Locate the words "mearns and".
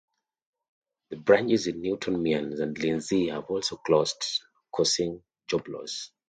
2.23-2.75